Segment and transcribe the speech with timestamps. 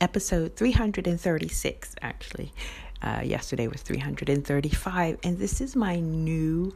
[0.00, 2.52] episode 336, actually.
[3.02, 6.74] Uh, yesterday was 335, and this is my new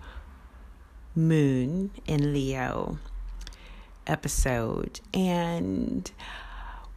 [1.14, 2.98] moon in Leo
[4.06, 5.00] episode.
[5.14, 6.10] And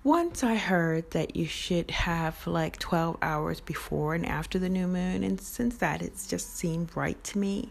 [0.03, 4.87] once I heard that you should have like 12 hours before and after the new
[4.87, 7.69] moon, and since that, it's just seemed right to me.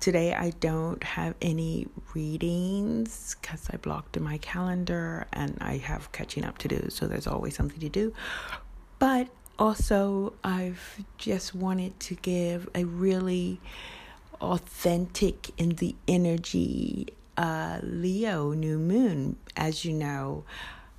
[0.00, 6.12] Today, I don't have any readings because I blocked in my calendar and I have
[6.12, 8.12] catching up to do, so there's always something to do.
[8.98, 13.60] But also, I've just wanted to give a really
[14.40, 19.36] authentic in the energy uh, Leo new moon.
[19.56, 20.44] As you know,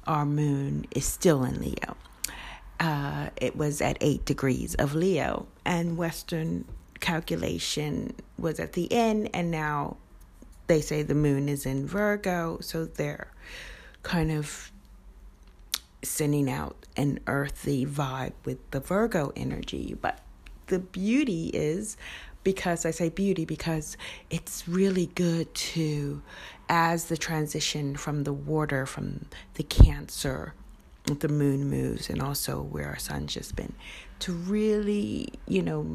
[0.08, 1.95] our moon is still in Leo.
[2.80, 6.66] Uh, it was at eight degrees of Leo, and Western
[6.99, 9.97] calculation was at the end, and now
[10.67, 13.31] they say the moon is in Virgo, so they're
[14.03, 14.71] kind of
[16.03, 19.97] sending out an earthy vibe with the Virgo energy.
[19.99, 20.19] But
[20.67, 21.97] the beauty is
[22.43, 23.97] because I say beauty because
[24.29, 26.21] it's really good to,
[26.69, 30.53] as the transition from the water, from the Cancer,
[31.05, 33.73] the moon moves, and also where our sun's just been,
[34.19, 35.85] to really, you know,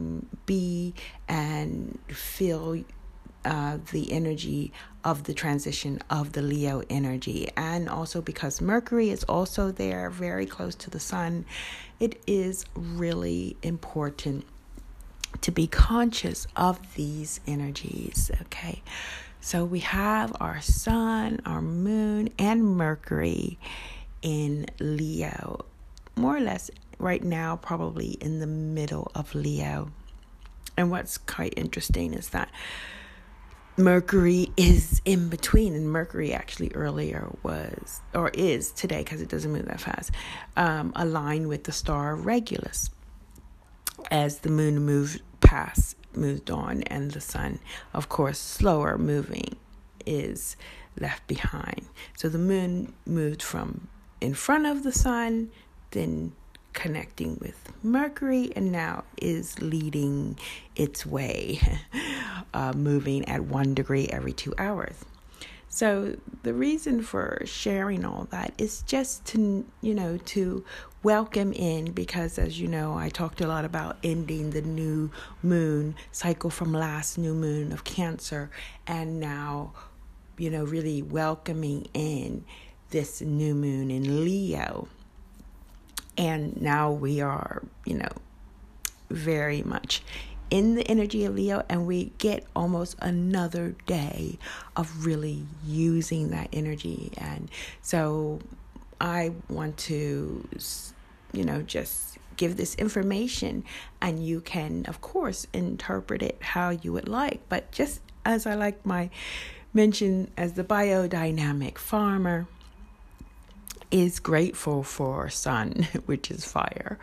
[0.46, 0.94] be
[1.28, 2.82] and feel
[3.44, 7.48] uh, the energy of the transition of the Leo energy.
[7.56, 11.46] And also because Mercury is also there, very close to the sun,
[11.98, 14.44] it is really important
[15.40, 18.30] to be conscious of these energies.
[18.42, 18.82] Okay.
[19.40, 23.58] So we have our sun, our moon, and Mercury
[24.20, 25.64] in Leo,
[26.14, 29.90] more or less right now, probably in the middle of Leo.
[30.76, 32.50] And what's quite interesting is that
[33.76, 39.52] Mercury is in between, and Mercury actually earlier was, or is today, because it doesn't
[39.52, 40.10] move that fast,
[40.56, 42.90] um, aligned with the star Regulus
[44.10, 47.58] as the moon moved past, moved on, and the sun,
[47.94, 49.56] of course, slower moving,
[50.04, 50.56] is
[50.98, 51.86] left behind.
[52.16, 53.88] So the moon moved from
[54.20, 55.50] in front of the sun,
[55.92, 56.32] then
[56.72, 60.38] connecting with Mercury, and now is leading
[60.76, 61.60] its way,
[62.54, 65.04] uh, moving at one degree every two hours.
[65.72, 70.64] So the reason for sharing all that is just to you know to
[71.04, 75.12] welcome in because as you know I talked a lot about ending the new
[75.44, 78.50] moon cycle from last new moon of Cancer
[78.88, 79.72] and now
[80.36, 82.44] you know really welcoming in
[82.90, 84.88] this new moon in Leo
[86.16, 88.12] and now we are, you know,
[89.10, 90.02] very much
[90.50, 94.36] in the energy of Leo, and we get almost another day
[94.74, 97.12] of really using that energy.
[97.16, 97.48] And
[97.82, 98.40] so
[99.00, 100.48] I want to,
[101.32, 103.62] you know, just give this information,
[104.00, 107.48] and you can, of course, interpret it how you would like.
[107.48, 109.08] But just as I like my
[109.72, 112.48] mention as the biodynamic farmer,
[113.90, 116.98] is grateful for sun, which is fire,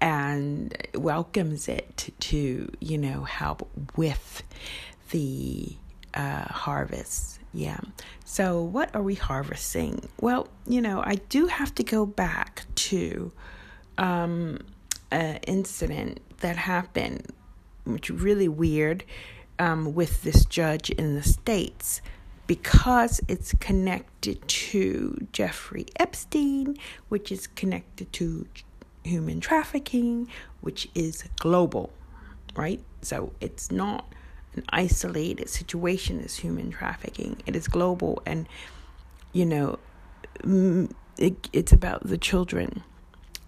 [0.00, 4.42] and welcomes it to, you know, help with
[5.10, 5.76] the
[6.14, 7.38] uh, harvest.
[7.54, 7.80] Yeah.
[8.24, 10.08] So, what are we harvesting?
[10.20, 13.30] Well, you know, I do have to go back to
[13.98, 14.58] um,
[15.10, 17.26] an incident that happened,
[17.84, 19.04] which really weird,
[19.58, 22.00] um, with this judge in the States
[22.52, 26.76] because it's connected to Jeffrey Epstein,
[27.08, 28.46] which is connected to
[29.04, 30.28] human trafficking,
[30.60, 31.88] which is global,
[32.54, 32.78] right?
[33.00, 34.04] So it's not
[34.52, 38.22] an isolated situation as human trafficking, it is global.
[38.26, 38.46] And,
[39.32, 39.78] you know,
[41.16, 42.82] it, it's about the children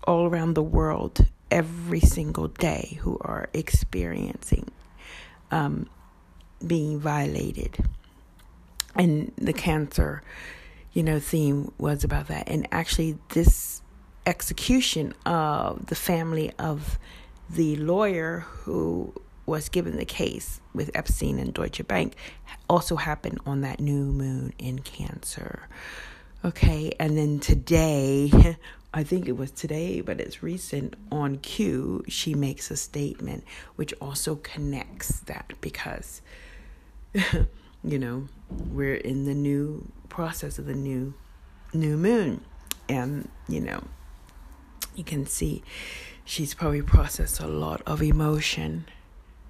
[0.05, 4.71] all around the world every single day who are experiencing
[5.51, 5.91] um,
[6.67, 7.77] being violated
[8.97, 10.23] and the cancer
[10.93, 13.83] you know theme was about that and actually this
[14.27, 16.99] execution of the family of
[17.51, 19.13] the lawyer who
[19.47, 22.15] was given the case with Epstein and Deutsche Bank
[22.69, 25.69] also happened on that new moon in Cancer.
[26.43, 28.57] Okay, and then today
[28.95, 33.43] I think it was today, but it's recent on Q, she makes a statement
[33.75, 36.23] which also connects that because,
[37.83, 41.15] you know, we're in the new process of the new
[41.73, 42.45] new moon.
[42.89, 43.85] And, you know,
[44.95, 45.63] you can see
[46.25, 48.87] she's probably processed a lot of emotion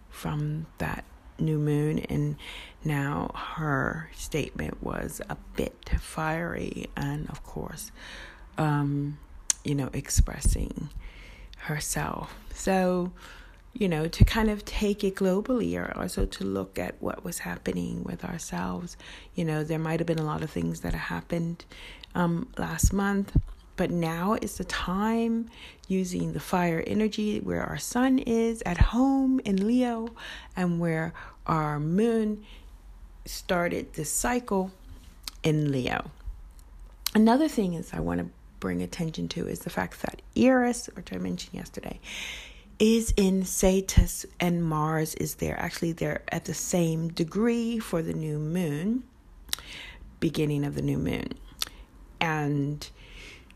[0.08, 1.05] from that
[1.38, 2.37] new moon and
[2.85, 7.91] now her statement was a bit fiery and of course
[8.56, 9.19] um
[9.64, 10.91] you know, expressing
[11.56, 12.37] herself.
[12.52, 13.12] So,
[13.74, 17.40] you know, to kind of take it globally or also to look at what was
[17.40, 18.96] happening with ourselves.
[19.34, 21.64] You know, there might have been a lot of things that happened
[22.14, 23.36] um, last month,
[23.76, 25.50] but now is the time
[25.88, 30.08] using the fire energy where our sun is at home in Leo
[30.56, 31.12] and where
[31.46, 32.44] our moon
[33.24, 34.70] started this cycle
[35.42, 36.10] in Leo.
[37.12, 38.28] Another thing is I want to
[38.60, 41.98] bring attention to is the fact that Eris, which I mentioned yesterday,
[42.78, 45.58] is in Sagittarius and Mars is there.
[45.58, 49.04] Actually, they're at the same degree for the new moon,
[50.20, 51.34] beginning of the new moon.
[52.20, 52.88] And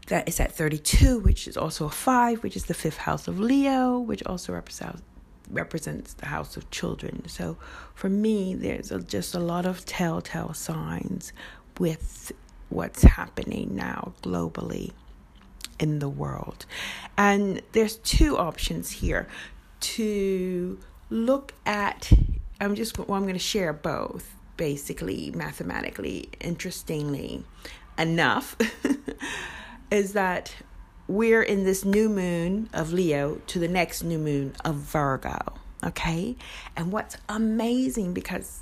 [0.08, 3.38] that is at 32, which is also a 5, which is the fifth house of
[3.38, 5.02] Leo, which also represents
[5.50, 7.26] represents the house of children.
[7.26, 7.56] So
[7.94, 11.32] for me, there's a, just a lot of telltale signs
[11.78, 12.32] with
[12.68, 14.92] what's happening now globally
[15.78, 16.66] in the world.
[17.16, 19.28] And there's two options here
[19.80, 20.78] to
[21.10, 22.12] look at
[22.60, 27.44] I'm just well, I'm going to share both basically mathematically interestingly
[27.96, 28.56] enough
[29.90, 30.54] is that
[31.06, 35.38] we're in this new moon of Leo to the next new moon of Virgo
[35.84, 36.36] okay
[36.76, 38.60] and what's amazing because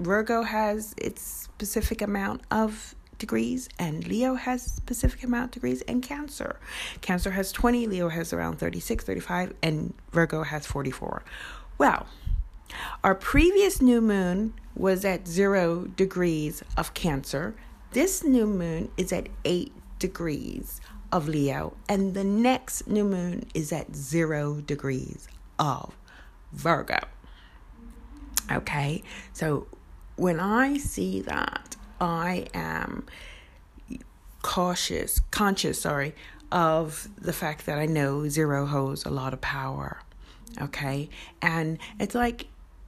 [0.00, 6.58] Virgo has its specific amount of degrees and Leo has specific amount degrees and Cancer.
[7.00, 11.22] Cancer has 20, Leo has around 36, 35 and Virgo has 44.
[11.76, 12.06] Well,
[13.02, 17.54] our previous new moon was at 0 degrees of Cancer.
[17.92, 20.80] This new moon is at 8 degrees
[21.10, 25.28] of Leo and the next new moon is at 0 degrees
[25.58, 25.96] of
[26.52, 27.00] Virgo.
[28.50, 29.02] Okay?
[29.32, 29.66] So
[30.16, 33.06] when I see that I am
[34.42, 36.14] cautious, conscious, sorry,
[36.50, 40.00] of the fact that I know zero holds a lot of power.
[40.60, 41.08] Okay?
[41.42, 42.46] And it's like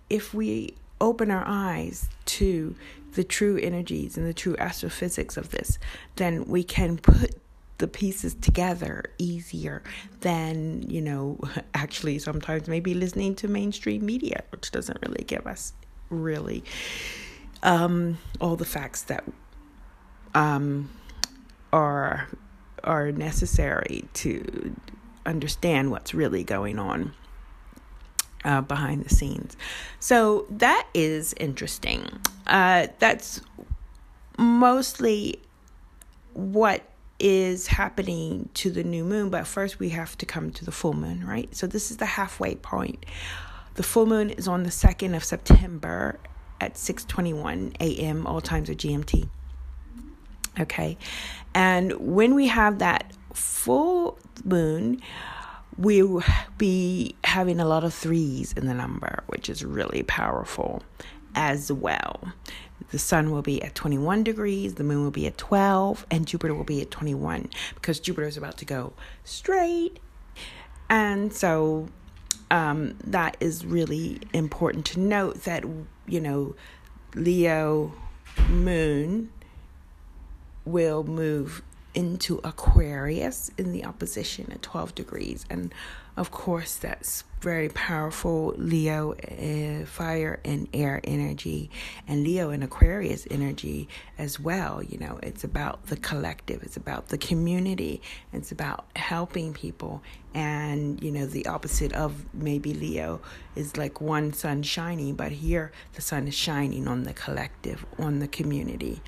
[0.09, 2.75] if we open our eyes to
[3.15, 5.79] the true energies and the true astrophysics of this,
[6.17, 7.35] then we can put
[7.79, 9.83] the pieces together easier
[10.21, 11.39] than, you know,
[11.75, 15.73] actually sometimes maybe listening to mainstream media, which doesn't really give us
[16.11, 16.63] really
[17.63, 19.25] um, all the facts that
[20.35, 20.91] um,
[21.73, 22.29] are
[22.83, 24.75] are necessary to
[25.27, 27.13] understand what's really going on
[28.45, 29.57] uh, behind the scenes.
[29.99, 32.07] So that is interesting.
[32.47, 33.43] Uh, that's
[34.39, 35.39] mostly
[36.33, 36.83] what
[37.19, 40.95] is happening to the new moon, but first we have to come to the full
[40.95, 41.55] moon, right?
[41.55, 43.05] So this is the halfway point.
[43.75, 46.19] The full moon is on the 2nd of September
[46.61, 48.27] at 6:21 a.m.
[48.27, 49.29] all times of GMT.
[50.59, 50.97] Okay.
[51.55, 55.01] And when we have that full moon,
[55.77, 56.23] we'll
[56.59, 60.83] be having a lot of threes in the number, which is really powerful
[61.35, 62.33] as well.
[62.91, 66.55] The sun will be at 21 degrees, the moon will be at 12, and Jupiter
[66.55, 68.93] will be at 21 because Jupiter is about to go
[69.25, 70.01] straight.
[70.89, 71.89] And so
[72.51, 75.65] um, that is really important to note that,
[76.11, 76.55] you know,
[77.15, 77.93] Leo
[78.49, 79.31] moon
[80.65, 81.63] will move
[81.95, 85.45] into Aquarius in the opposition at 12 degrees.
[85.51, 85.75] And
[86.17, 91.71] of course, that's very powerful Leo uh, fire and air energy,
[92.07, 94.83] and Leo and Aquarius energy as well.
[94.83, 100.03] You know, it's about the collective, it's about the community, it's about helping people.
[100.35, 103.21] And, you know, the opposite of maybe Leo
[103.57, 108.19] is like one sun shining, but here the sun is shining on the collective, on
[108.19, 109.01] the community,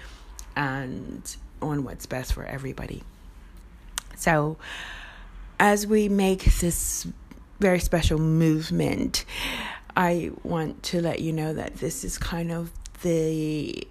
[0.56, 3.02] and on what's best for everybody.
[4.16, 4.56] So,
[5.58, 7.06] as we make this
[7.60, 9.24] very special movement,
[9.96, 13.86] I want to let you know that this is kind of the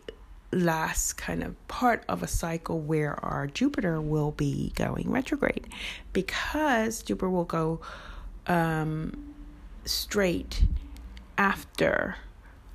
[0.52, 5.68] last kind of part of a cycle where our Jupiter will be going retrograde
[6.12, 7.80] because Jupiter will go
[8.48, 9.34] um,
[9.86, 10.64] straight
[11.38, 12.16] after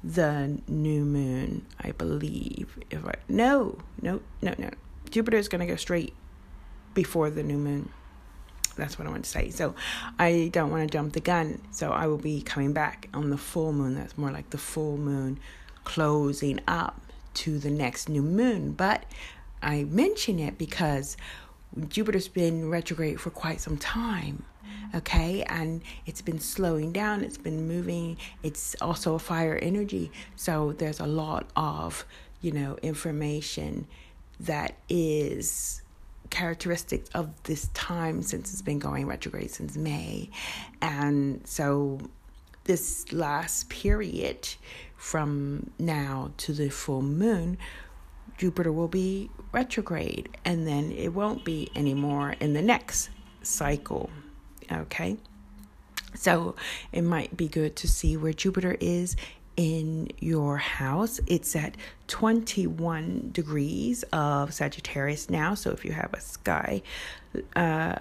[0.03, 2.79] the new moon, I believe.
[2.91, 4.71] If I no, no, no, no.
[5.11, 6.15] Jupiter is going to go straight
[6.95, 7.91] before the new moon.
[8.77, 9.51] That's what I want to say.
[9.51, 9.75] So
[10.19, 11.63] I don't want to jump the gun.
[11.71, 13.95] So I will be coming back on the full moon.
[13.95, 15.39] That's more like the full moon
[15.85, 17.01] closing up
[17.35, 18.73] to the next new moon.
[18.73, 19.05] But
[19.63, 21.17] I mention it because
[21.89, 24.45] Jupiter's been retrograde for quite some time.
[24.95, 30.13] Okay, and it's been slowing down, it's been moving, it's also a fire energy.
[30.37, 32.05] So there's a lot of,
[32.41, 33.89] you know, information
[34.41, 35.83] that is
[36.31, 40.31] characteristic of this time since it's been going retrograde since May.
[40.83, 42.01] And so
[42.65, 44.49] this last period
[44.97, 47.59] from now to the full moon,
[48.39, 53.09] Jupiter will be retrograde and then it won't be anymore in the next
[53.43, 54.11] cycle.
[54.71, 55.17] Okay.
[56.15, 56.57] So
[56.93, 59.17] it might be good to see where Jupiter is
[59.57, 61.21] in your house.
[61.27, 61.77] It's at
[62.09, 65.55] 21 degrees of Sagittarius now.
[65.55, 66.83] So if you have a sky
[67.55, 67.97] uh,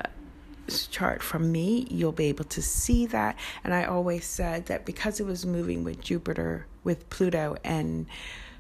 [0.92, 3.38] chart from me, you'll be able to see that.
[3.64, 8.06] And I always said that because it was moving with Jupiter, with Pluto and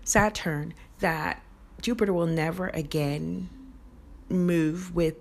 [0.03, 1.41] Saturn, that
[1.81, 3.49] Jupiter will never again
[4.29, 5.15] move with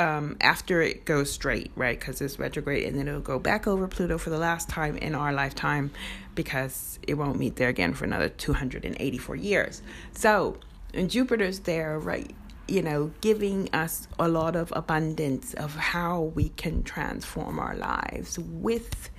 [0.00, 1.98] um, after it goes straight, right?
[1.98, 5.14] Because it's retrograde, and then it'll go back over Pluto for the last time in
[5.14, 5.90] our lifetime
[6.34, 9.82] because it won't meet there again for another 284 years.
[10.12, 10.56] So,
[10.94, 12.30] and Jupiter's there, right?
[12.66, 18.38] You know, giving us a lot of abundance of how we can transform our lives
[18.38, 19.10] with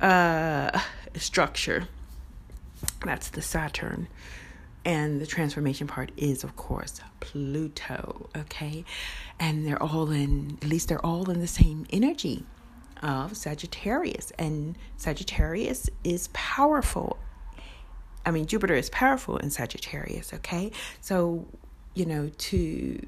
[0.00, 0.80] uh,
[1.14, 1.86] structure.
[3.04, 4.08] That's the Saturn.
[4.86, 8.84] And the transformation part is, of course, Pluto, okay?
[9.40, 12.44] And they're all in, at least they're all in the same energy
[13.02, 14.30] of Sagittarius.
[14.38, 17.18] And Sagittarius is powerful.
[18.24, 20.70] I mean, Jupiter is powerful in Sagittarius, okay?
[21.00, 21.48] So,
[21.94, 23.04] you know, to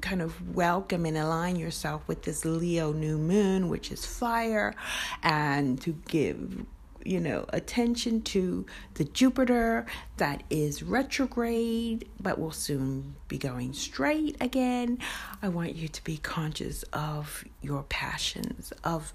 [0.00, 4.74] kind of welcome and align yourself with this Leo new moon, which is fire,
[5.22, 6.66] and to give
[7.04, 14.36] you know, attention to the Jupiter that is retrograde but will soon be going straight
[14.40, 14.98] again.
[15.42, 19.12] I want you to be conscious of your passions, of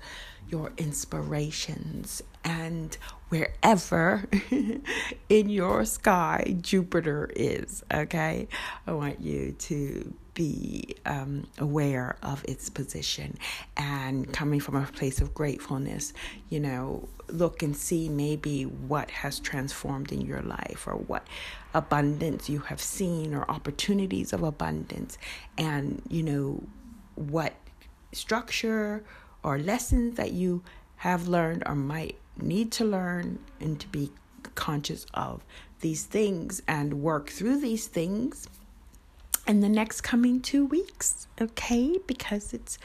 [0.49, 2.97] your inspirations, and
[3.29, 4.25] wherever
[5.29, 8.47] in your sky Jupiter is, okay?
[8.85, 13.37] I want you to be um, aware of its position
[13.75, 16.13] and coming from a place of gratefulness,
[16.49, 21.25] you know, look and see maybe what has transformed in your life or what
[21.73, 25.17] abundance you have seen or opportunities of abundance
[25.57, 26.61] and, you know,
[27.15, 27.53] what
[28.11, 29.03] structure
[29.41, 30.61] or lessons that you
[30.97, 34.11] have learned or might need to learn and to be
[34.53, 35.43] conscious of
[35.81, 38.47] these things and work through these things
[39.47, 41.97] in the next coming two weeks, okay?
[42.07, 42.77] Because it's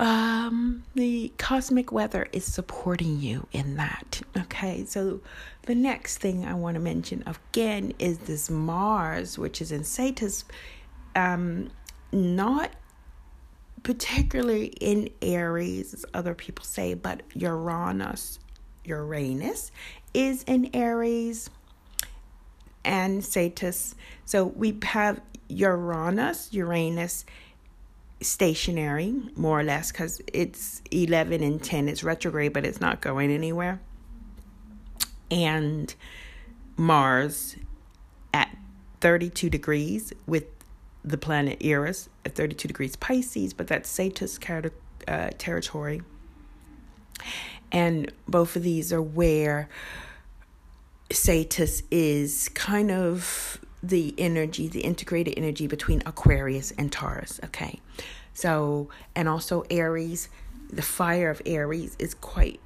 [0.00, 5.20] um the cosmic weather is supporting you in that okay so
[5.62, 10.44] the next thing i want to mention again is this mars which is in sagittarius
[11.14, 11.70] um
[12.10, 12.70] not
[13.84, 18.40] particularly in aries as other people say but uranus
[18.84, 19.70] uranus
[20.12, 21.50] is in aries
[22.84, 27.24] and sagittarius so we have Uranus, Uranus
[28.20, 31.88] stationary, more or less, because it's 11 and 10.
[31.88, 33.80] It's retrograde, but it's not going anywhere.
[35.30, 35.94] And
[36.76, 37.56] Mars
[38.32, 38.56] at
[39.00, 40.44] 32 degrees with
[41.04, 44.72] the planet Eris at 32 degrees Pisces, but that's Sagittarius
[45.06, 46.02] uh, territory.
[47.70, 49.68] And both of these are where
[51.10, 57.38] Sagittarius is kind of the energy, the integrated energy between Aquarius and Taurus.
[57.44, 57.80] Okay.
[58.32, 60.28] So, and also Aries,
[60.70, 62.60] the fire of Aries is quite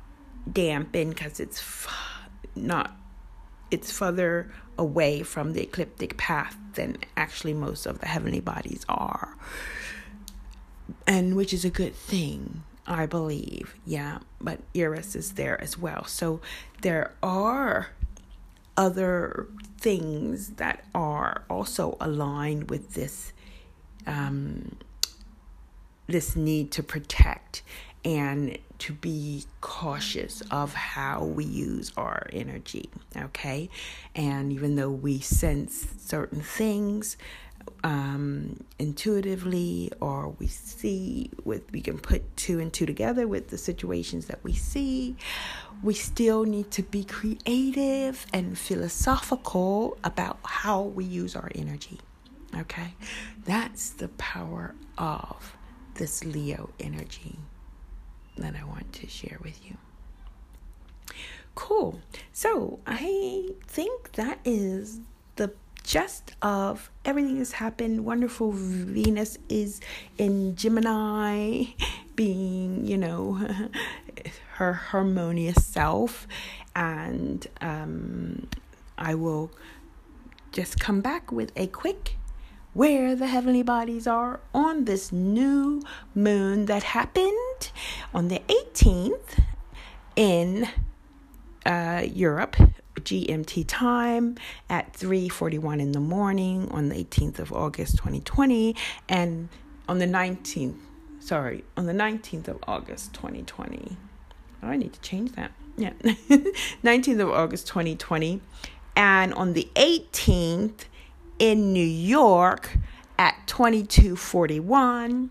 [0.51, 2.97] dampened because it's f- not,
[3.71, 9.37] it's further away from the ecliptic path than actually most of the heavenly bodies are.
[11.07, 13.75] And which is a good thing, I believe.
[13.85, 14.21] Yeah.
[14.41, 16.05] But Eris is there as well.
[16.05, 16.41] So
[16.81, 17.89] there are
[18.79, 23.33] other things that are also aligned with this
[24.07, 24.77] um,
[26.07, 27.63] this need to protect
[28.05, 33.69] and to be cautious of how we use our energy okay?
[34.15, 37.17] And even though we sense certain things
[37.85, 43.59] um, intuitively or we see with we can put two and two together with the
[43.59, 45.17] situations that we see
[45.83, 51.99] we still need to be creative and philosophical about how we use our energy
[52.57, 52.95] okay
[53.45, 55.57] that's the power of
[55.99, 57.39] this Leo energy
[58.37, 59.77] that I want to share with you.
[61.55, 62.01] Cool.
[62.33, 65.01] So I think that is
[65.37, 68.05] the gist of everything that's happened.
[68.05, 69.81] Wonderful Venus is
[70.19, 71.65] in Gemini,
[72.17, 73.41] being, you know,
[74.59, 76.27] her harmonious self.
[76.75, 78.49] And um,
[78.97, 79.50] I will
[80.53, 82.17] just come back with a quick
[82.75, 85.83] where the heavenly bodies are on this new
[86.15, 87.71] moon that happened
[88.12, 89.43] on the 18th
[90.17, 90.69] in
[91.65, 92.57] uh, Europe
[93.00, 94.37] GMT time
[94.69, 98.75] at 3:41 in the morning on the 18th of August 2020
[99.09, 99.49] and
[99.88, 100.77] on the 19th
[101.21, 104.08] sorry on the 19th of August 2020 oh,
[104.62, 108.41] I need to change that yeah 19th of August 2020
[108.97, 110.87] and on the 18th
[111.38, 112.77] in New York
[113.19, 115.31] at 2241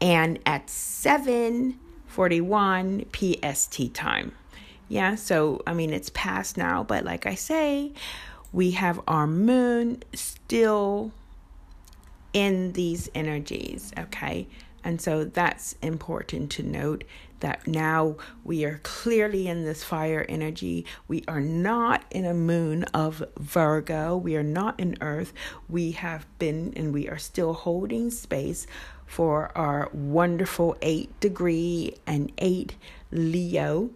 [0.00, 4.32] and at 741 PST time.
[4.88, 7.92] Yeah, so I mean, it's past now, but like I say,
[8.52, 11.12] we have our moon still
[12.32, 14.46] in these energies, okay?
[14.84, 17.04] And so that's important to note
[17.42, 20.86] that now we are clearly in this fire energy.
[21.06, 24.16] We are not in a moon of Virgo.
[24.16, 25.32] We are not in Earth.
[25.68, 28.66] We have been and we are still holding space
[29.06, 32.76] for our wonderful eight degree and eight
[33.10, 33.90] Leo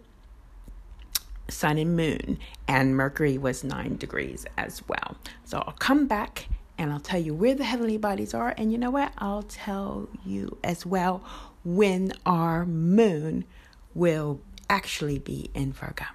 [1.49, 2.37] sun and moon.
[2.67, 5.15] And Mercury was nine degrees as well.
[5.45, 8.53] So I'll come back and I'll tell you where the heavenly bodies are.
[8.57, 9.13] And you know what?
[9.17, 11.23] I'll tell you as well
[11.67, 13.43] when our moon
[13.93, 16.05] will actually be in Virgo.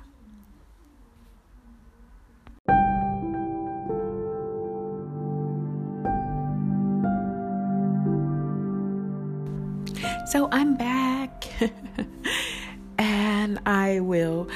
[10.27, 11.45] So I'm back
[12.99, 14.49] and I will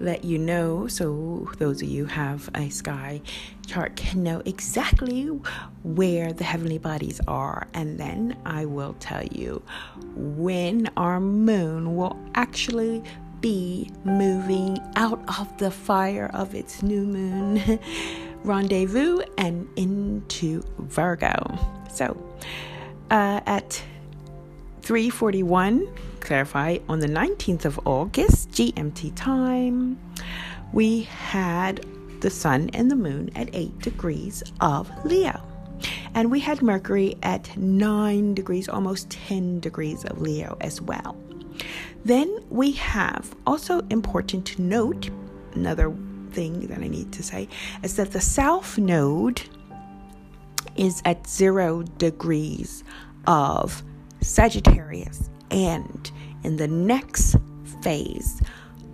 [0.00, 3.20] let you know so those of you have a sky
[3.66, 5.26] chart can know exactly
[5.82, 9.62] where the heavenly bodies are and then I will tell you
[10.14, 13.02] when our moon will actually
[13.40, 17.78] be moving out of the fire of its new moon
[18.44, 21.34] rendezvous and into Virgo.
[21.92, 22.16] So,
[23.10, 23.82] uh, at
[24.82, 25.88] 341
[26.24, 29.98] clarify on the 19th of August GMT time
[30.72, 31.84] we had
[32.20, 35.40] the sun and the moon at 8 degrees of Leo
[36.14, 41.16] and we had Mercury at 9 degrees almost 10 degrees of Leo as well
[42.04, 45.10] then we have also important to note
[45.54, 45.94] another
[46.32, 47.48] thing that I need to say
[47.82, 49.42] is that the south node
[50.76, 52.82] is at 0 degrees
[53.26, 53.82] of
[54.20, 55.30] Sagittarius.
[55.50, 56.10] And
[56.44, 57.36] in the next
[57.82, 58.40] phase,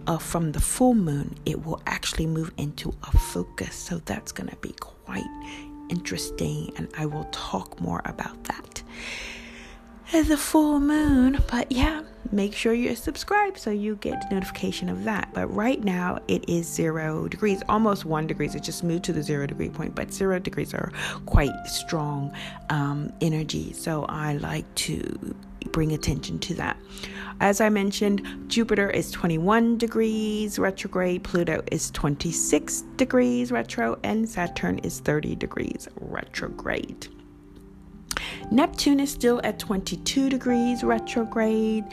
[0.06, 3.74] uh, from the full moon, it will actually move into Ophiuchus.
[3.74, 5.24] So that's going to be quite
[5.88, 8.82] interesting, and I will talk more about that
[10.12, 11.42] the full moon.
[11.50, 15.30] But yeah, make sure you're subscribed so you get notification of that.
[15.32, 18.54] But right now it is zero degrees, almost one degrees.
[18.54, 20.92] It just moved to the zero degree point, but zero degrees are
[21.26, 22.32] quite strong
[22.70, 23.72] um, energy.
[23.72, 25.34] So I like to
[25.66, 26.76] bring attention to that.
[27.40, 34.78] As I mentioned, Jupiter is 21 degrees retrograde, Pluto is 26 degrees retro, and Saturn
[34.80, 37.08] is 30 degrees retrograde.
[38.50, 41.84] Neptune is still at 22 degrees retrograde.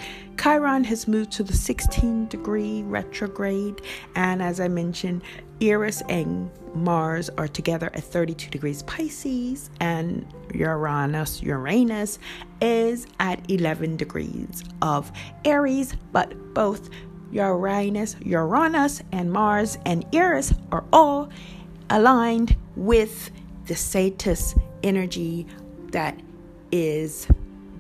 [0.41, 3.81] Chiron has moved to the 16 degree retrograde.
[4.15, 5.21] And as I mentioned,
[5.61, 12.19] Eris and Mars are together at 32 degrees Pisces, and Uranus, Uranus
[12.61, 15.11] is at 11 degrees of
[15.45, 16.89] Aries, but both
[17.31, 21.29] Uranus, Uranus, and Mars and Eris are all
[21.89, 23.31] aligned with
[23.65, 25.47] the Sagittarius energy
[25.91, 26.19] that
[26.71, 27.27] is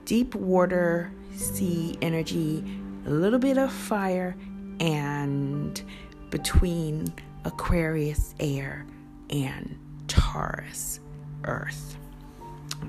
[0.05, 2.63] deep water, sea energy,
[3.05, 4.35] a little bit of fire,
[4.79, 5.81] and
[6.29, 7.13] between
[7.45, 8.85] Aquarius air
[9.29, 10.99] and Taurus
[11.43, 11.97] earth.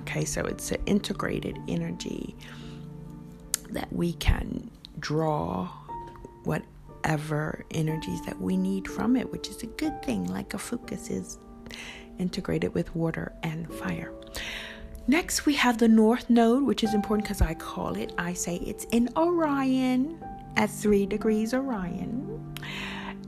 [0.01, 2.37] Okay, so it's an integrated energy
[3.71, 5.69] that we can draw
[6.45, 11.39] whatever energies that we need from it, which is a good thing, like Ophiuchus is
[12.19, 14.13] integrated with water and fire.
[15.07, 18.57] Next, we have the North Node, which is important because I call it, I say
[18.57, 20.23] it's in Orion
[20.57, 22.55] at 3 degrees Orion.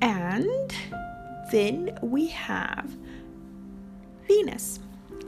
[0.02, 0.74] And
[1.51, 2.97] then we have
[4.27, 4.81] Venus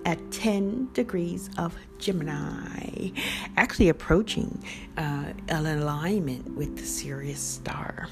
[0.04, 3.10] at 10 degrees of Gemini,
[3.56, 4.62] actually approaching
[4.96, 8.08] uh, an alignment with the Sirius star.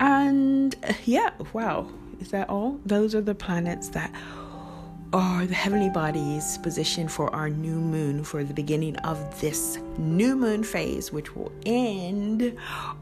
[0.00, 2.78] And yeah, wow, is that all?
[2.84, 4.12] Those are the planets that
[5.12, 10.36] are the heavenly bodies positioned for our new moon for the beginning of this new
[10.36, 12.54] moon phase, which will end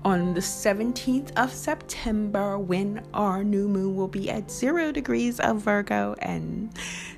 [0.04, 5.60] on the 17th of September when our new moon will be at zero degrees of
[5.62, 6.14] Virgo.
[6.20, 6.70] And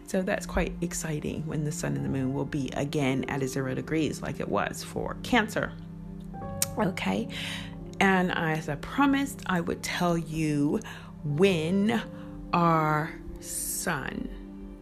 [0.07, 3.49] so that's quite exciting when the sun and the moon will be again at a
[3.49, 5.73] zero degrees, like it was for Cancer.
[6.79, 7.29] Okay.
[8.01, 10.81] And as I promised, I would tell you
[11.25, 12.01] when
[12.55, 14.31] our sun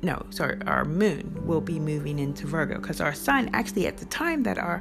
[0.06, 4.04] no, sorry, our moon will be moving into Virgo because our sun, actually, at the
[4.04, 4.80] time that our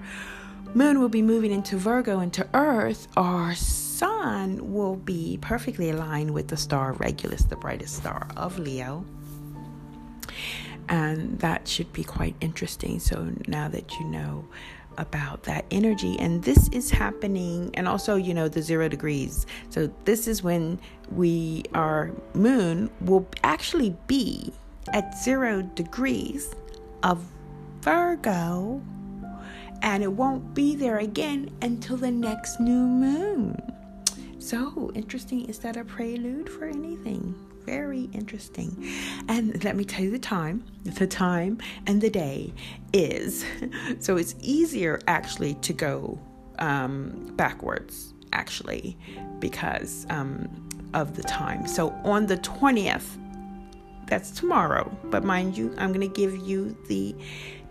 [0.75, 6.47] moon will be moving into Virgo, into Earth, our sun will be perfectly aligned with
[6.47, 9.03] the star Regulus, the brightest star of Leo.
[10.89, 12.99] And that should be quite interesting.
[12.99, 14.47] So now that you know
[14.99, 19.47] about that energy, and this is happening, and also, you know, the zero degrees.
[19.71, 24.53] So this is when we, our moon will actually be
[24.93, 26.53] at zero degrees
[27.03, 27.23] of
[27.81, 28.81] Virgo,
[29.81, 33.61] and it won't be there again until the next new moon.
[34.39, 35.45] So interesting.
[35.45, 37.35] Is that a prelude for anything?
[37.65, 38.91] Very interesting.
[39.27, 40.63] And let me tell you the time.
[40.83, 42.53] The time and the day
[42.93, 43.43] is
[43.99, 46.19] so it's easier actually to go
[46.59, 48.97] um, backwards, actually,
[49.39, 50.47] because um,
[50.93, 51.67] of the time.
[51.67, 53.17] So on the 20th,
[54.07, 54.95] that's tomorrow.
[55.05, 57.15] But mind you, I'm going to give you the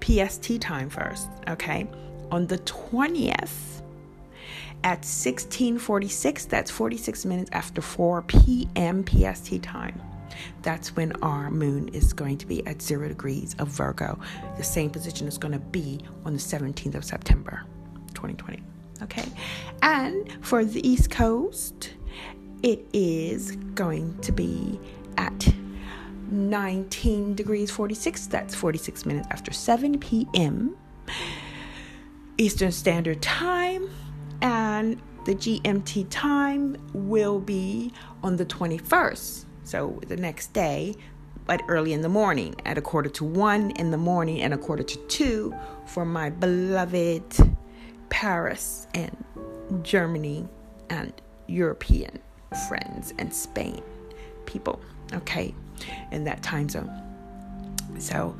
[0.00, 1.86] PST time first, okay?
[2.30, 3.80] On the 20th
[4.82, 9.04] at 1646, that's 46 minutes after 4 p.m.
[9.04, 10.00] PST time.
[10.62, 14.18] That's when our moon is going to be at zero degrees of Virgo.
[14.56, 17.62] The same position is going to be on the 17th of September,
[18.14, 18.62] 2020.
[19.02, 19.24] Okay.
[19.82, 21.92] And for the East Coast,
[22.62, 24.78] it is going to be
[25.16, 25.48] at
[26.34, 28.26] 19 degrees 46.
[28.26, 30.76] That's 46 minutes after 7 p.m.
[32.38, 33.88] Eastern Standard Time.
[34.42, 37.92] And the GMT time will be
[38.22, 39.44] on the 21st.
[39.64, 40.94] So the next day,
[41.46, 44.58] but early in the morning at a quarter to one in the morning and a
[44.58, 45.54] quarter to two
[45.86, 47.36] for my beloved
[48.10, 49.24] Paris and
[49.82, 50.48] Germany
[50.90, 51.12] and
[51.46, 52.18] European
[52.68, 53.82] friends and Spain
[54.46, 54.80] people.
[55.12, 55.54] Okay,
[56.10, 56.90] in that time zone.
[57.98, 58.36] So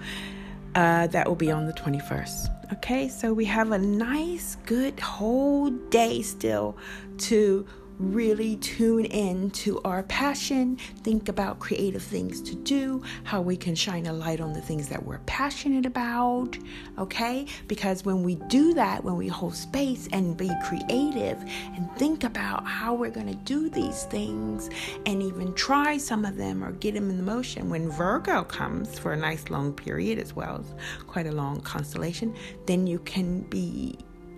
[0.75, 2.73] uh, that will be on the 21st.
[2.75, 6.77] Okay, so we have a nice, good whole day still
[7.19, 7.67] to
[7.99, 13.75] really tune in to our passion, think about creative things to do, how we can
[13.75, 16.59] shine a light on the things that we're passionate about,
[16.99, 17.47] okay?
[17.69, 21.39] Because when we do that, when we hold space and be creative
[21.75, 24.71] and think about how we're going to do these things
[25.07, 28.99] and even try some of them or get them in the motion, when Virgo comes
[28.99, 32.35] for a nice long period as well as quite a long constellation,
[32.67, 33.97] then you can be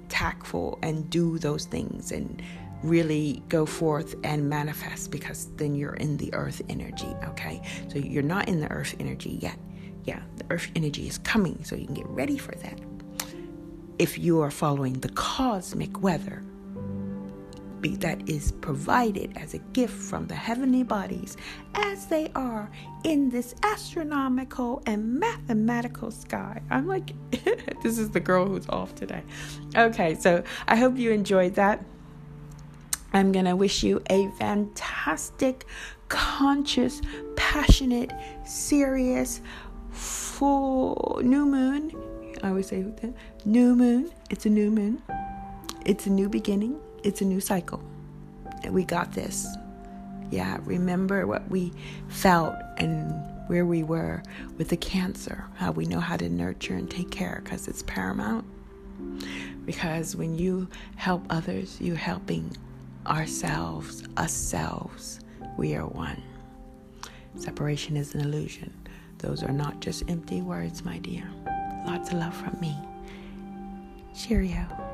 [0.09, 2.43] tactful and do those things and
[2.83, 7.63] really go forth and manifest because then you're in the earth energy, okay?
[7.89, 9.59] So you're not in the earth energy yet.
[10.05, 12.81] Yeah, the earth energy is coming, so you can get ready for that.
[13.99, 16.43] If you are following the cosmic weather
[17.81, 21.37] be that is provided as a gift from the heavenly bodies
[21.75, 22.71] as they are
[23.05, 26.63] in this astronomical and mathematical sky.
[26.71, 27.13] I'm like,
[27.83, 29.23] this is the girl who's off today.
[29.77, 31.85] Okay, so I hope you enjoyed that.
[33.17, 35.65] I'm going to wish you a fantastic,
[36.09, 37.01] conscious,
[37.35, 38.13] passionate,
[38.45, 39.41] serious,
[39.91, 41.93] full new moon.
[42.43, 43.15] I always say that
[43.47, 44.13] new moon.
[44.29, 45.03] It's a new moon.
[45.87, 46.79] It's a new beginning.
[47.05, 47.83] It's a new cycle.
[48.63, 49.47] And we got this.
[50.31, 51.73] Yeah, remember what we
[52.09, 53.15] felt and
[53.47, 54.23] where we were
[54.59, 58.45] with the cancer, how we know how to nurture and take care because it's paramount.
[59.65, 62.55] Because when you help others, you're helping
[63.07, 65.21] ourselves, us selves,
[65.57, 66.23] we are one.
[67.37, 68.73] Separation is an illusion.
[69.19, 71.29] Those are not just empty words, my dear.
[71.87, 72.77] Lots of love from me.
[74.15, 74.86] Cheerio.